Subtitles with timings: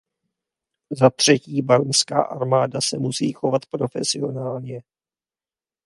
[0.91, 4.83] Zatřetí barmská armáda se musí chovat profesionálně.